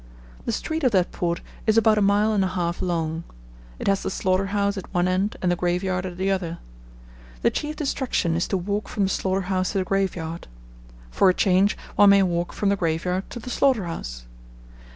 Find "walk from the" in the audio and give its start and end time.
8.57-9.09, 12.23-12.75